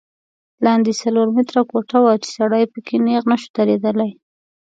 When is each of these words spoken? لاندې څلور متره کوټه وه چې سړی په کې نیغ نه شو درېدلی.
لاندې 0.65 0.91
څلور 1.01 1.27
متره 1.35 1.61
کوټه 1.71 1.97
وه 2.03 2.13
چې 2.23 2.29
سړی 2.37 2.63
په 2.73 2.79
کې 2.85 2.95
نیغ 3.05 3.23
نه 3.31 3.37
شو 3.41 3.49
درېدلی. 3.57 4.11